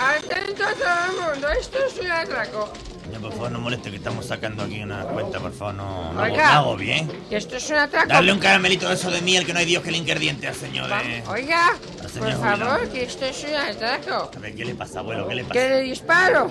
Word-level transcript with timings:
Atento 0.00 0.64
a 0.64 0.72
todo 0.72 1.28
el 1.28 1.34
mundo, 1.34 1.48
esto 1.60 1.78
es 1.86 1.98
un 1.98 2.10
atraco. 2.10 2.72
Por 3.20 3.32
favor, 3.32 3.50
no 3.50 3.60
moleste 3.60 3.90
que 3.90 3.96
estamos 3.96 4.24
sacando 4.24 4.62
aquí 4.62 4.82
una 4.82 5.02
cuenta, 5.04 5.38
por 5.40 5.52
favor, 5.52 5.74
no, 5.74 6.12
no, 6.14 6.20
hago, 6.22 6.32
Oiga. 6.32 6.44
no 6.46 6.58
hago 6.60 6.76
bien. 6.76 7.08
Que 7.28 7.36
esto 7.36 7.56
es 7.56 7.68
un 7.68 7.76
atraco. 7.76 8.08
Darle 8.08 8.32
un 8.32 8.38
caramelito 8.38 8.88
de 8.88 8.94
eso 8.94 9.10
de 9.10 9.20
miel 9.20 9.44
que 9.44 9.52
no 9.52 9.58
hay 9.58 9.66
Dios 9.66 9.82
que 9.82 9.90
le 9.90 9.98
ingrediente 9.98 10.48
al 10.48 10.54
señor 10.54 10.88
de... 10.88 11.22
Oiga, 11.28 11.70
Al 12.02 12.10
por 12.18 12.32
favor, 12.32 12.88
que 12.88 13.02
esto 13.02 13.26
es 13.26 13.44
un 13.44 13.54
atraco. 13.54 14.30
A 14.34 14.38
ver, 14.38 14.54
¿qué 14.54 14.64
le 14.64 14.74
pasa, 14.74 15.00
abuelo? 15.00 15.28
¿Qué 15.28 15.34
le 15.34 15.42
pasa? 15.42 15.52
Que 15.52 15.68
le 15.68 15.80
disparo. 15.82 16.50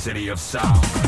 intensity 0.00 0.28
of 0.28 0.40
sound. 0.40 0.99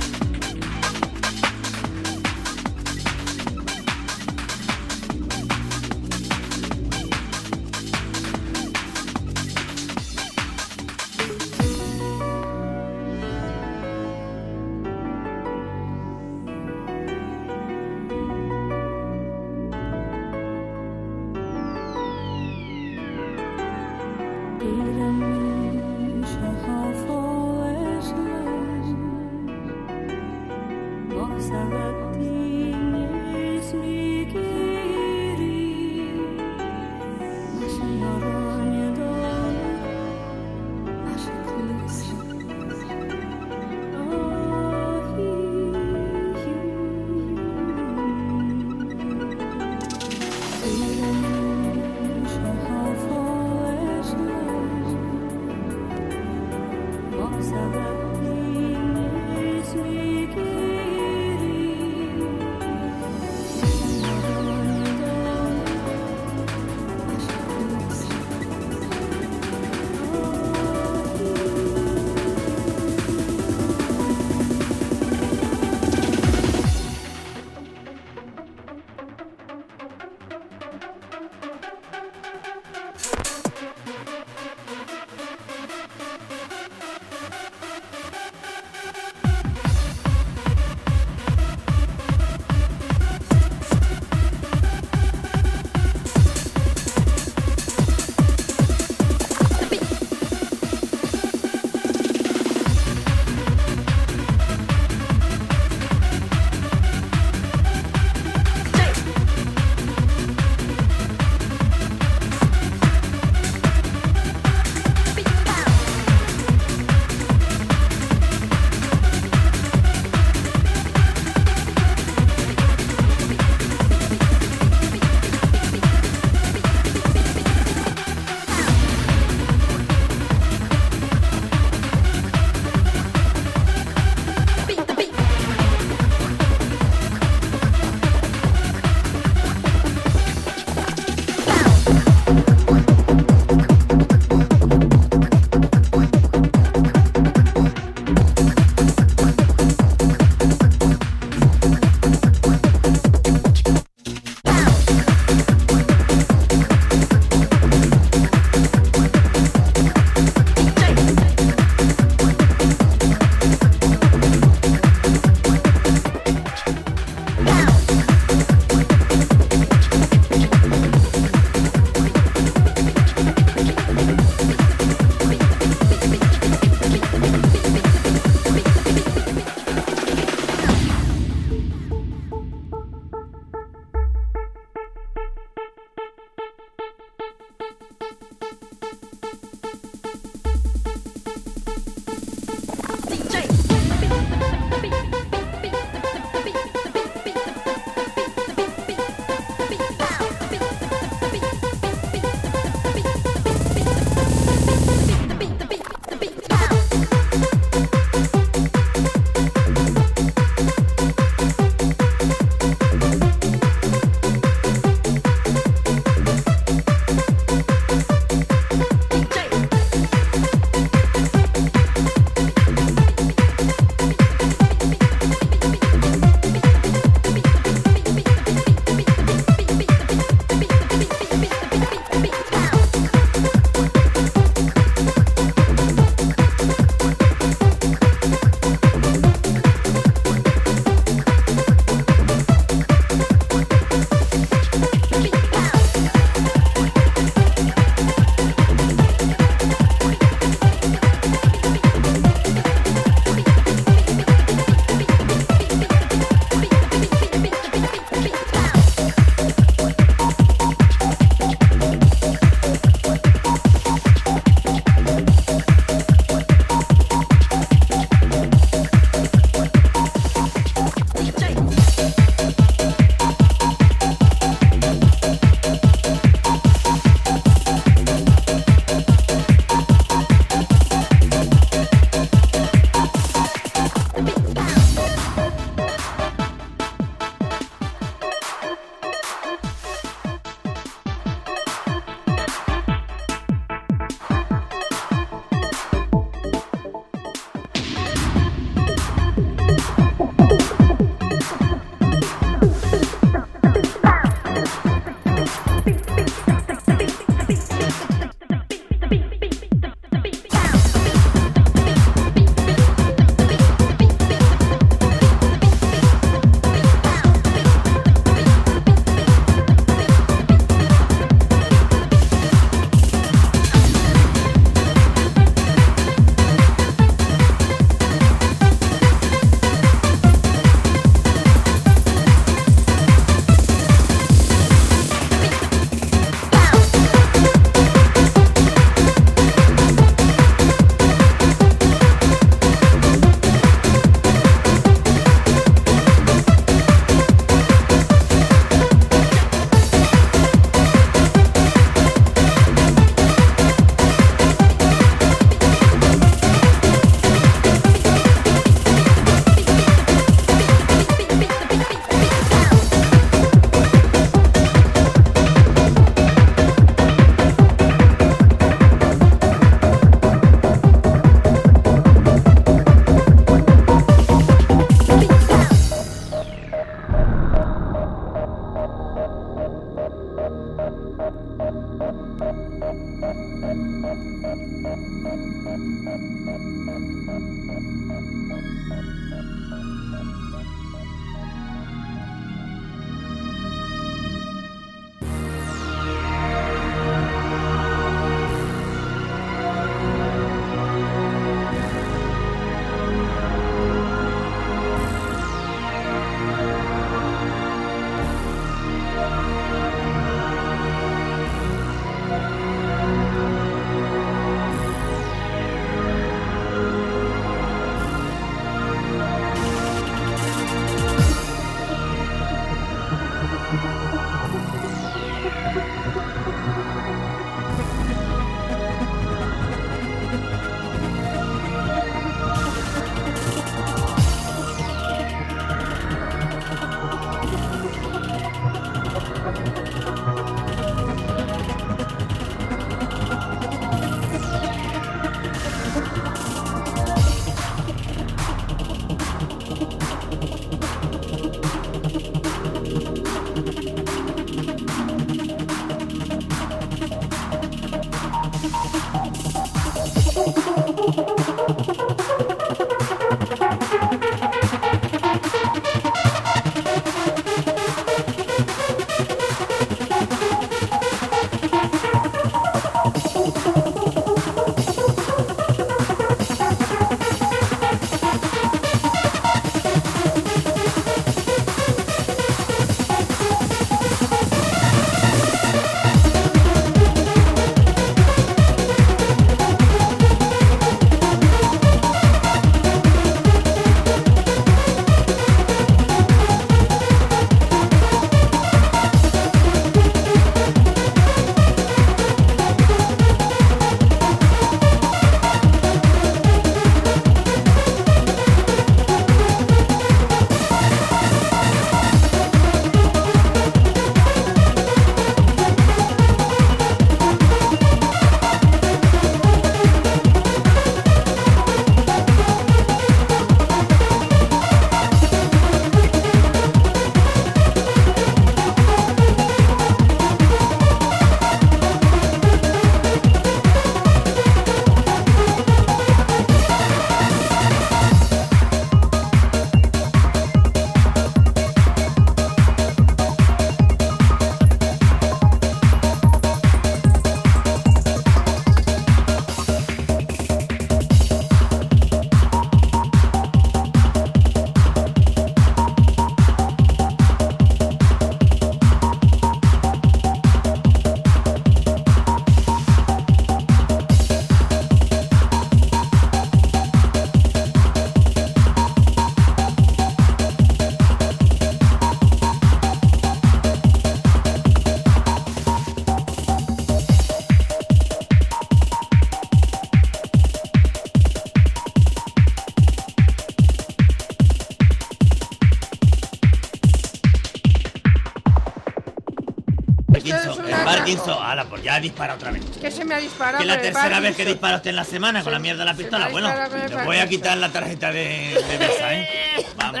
Ala, 591.96 592.00
pues 592.00 592.00
ya 592.00 592.00
dispara 592.00 592.34
otra 592.34 592.50
vez. 592.50 592.62
Que 592.80 592.90
se 592.90 593.04
me 593.04 593.14
ha 593.14 593.18
disparado. 593.18 593.58
Que 593.58 593.62
es 593.64 593.68
la 593.68 593.80
tercera 593.80 594.20
vez 594.20 594.36
que 594.36 594.44
dispara 594.44 594.76
usted 594.76 594.90
en 594.90 594.96
la 594.96 595.04
semana 595.04 595.42
con 595.42 595.52
la 595.52 595.58
mierda 595.58 595.80
de 595.80 595.90
la 595.90 595.94
pistola. 595.96 596.26
ha 596.26 596.28
Bueno, 596.30 596.48
disparado 596.48 596.98
le 596.98 597.04
voy 597.04 597.16
a 597.18 597.28
quitar 597.28 597.58
la 597.58 597.70
tarjeta 597.70 598.12
de, 598.12 598.64
de 598.68 598.78
mesa, 598.78 599.14
¿eh? 599.14 599.28
Vamos, 599.76 600.00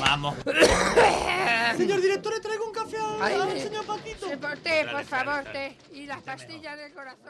vamos. 0.00 0.34
Señor 1.76 2.00
director, 2.00 2.32
le 2.34 2.40
traigo 2.40 2.66
un 2.66 2.72
café 2.72 2.96
al 3.22 3.60
señor 3.60 3.86
Paquito. 3.86 4.26
Té, 4.62 4.86
por 4.90 5.04
favor, 5.04 5.44
té. 5.52 5.76
Y 5.92 6.06
las 6.06 6.20
pastillas 6.22 6.76
del 6.76 6.92
corazón. 6.92 7.29